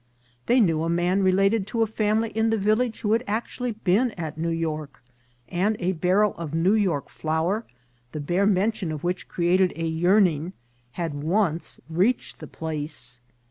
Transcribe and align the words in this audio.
They 0.47 0.59
knew 0.59 0.81
a 0.83 0.89
man 0.89 1.21
related 1.21 1.67
to 1.67 1.83
a 1.83 1.85
family 1.85 2.29
in 2.31 2.49
the 2.49 2.57
village 2.57 3.01
who 3.01 3.11
had 3.11 3.23
actually 3.27 3.73
been 3.73 4.09
at 4.13 4.35
New 4.35 4.49
York, 4.49 5.03
and 5.47 5.77
a 5.77 5.91
barrel 5.91 6.33
of 6.39 6.55
New 6.55 6.73
York 6.73 7.07
flour, 7.07 7.65
the 8.11 8.19
bare 8.19 8.47
mention 8.47 8.91
of 8.91 9.03
which 9.03 9.27
created 9.27 9.71
a 9.75 9.85
yearning, 9.85 10.53
had 10.93 11.13
once 11.13 11.79
reached 11.87 12.39
the 12.39 12.47
place. 12.47 13.19